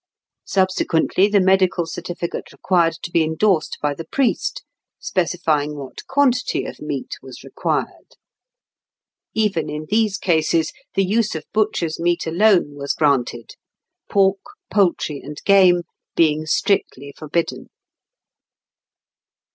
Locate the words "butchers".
11.53-11.99